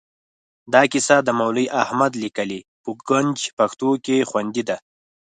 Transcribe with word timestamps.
دا 0.73 0.81
کیسه 0.91 1.15
د 1.23 1.29
مولوي 1.39 1.65
احمد 1.83 2.11
لیکلې 2.23 2.59
په 2.83 2.89
ګنج 3.07 3.37
پښتو 3.57 3.89
کې 4.05 4.17
خوندي 4.29 4.63
ده. 4.69 4.77